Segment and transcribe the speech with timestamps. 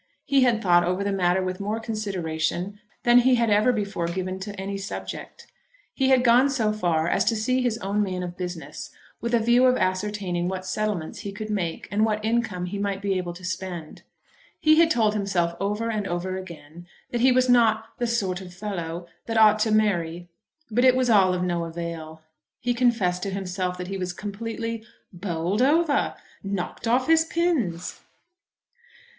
[0.25, 4.39] He had thought over the matter with more consideration than he had ever before given
[4.39, 5.45] to any subject.
[5.93, 8.89] He had gone so far as to see his own man of business,
[9.21, 12.99] with a view of ascertaining what settlements he could make and what income he might
[12.99, 14.01] be able to spend.
[14.59, 18.55] He had told himself over and over again that he was not the "sort of
[18.55, 20.27] fellow" that ought to marry;
[20.71, 22.23] but it was all of no avail.
[22.59, 24.83] He confessed to himself that he was completely
[25.13, 28.01] "bowled over," "knocked off his pins!"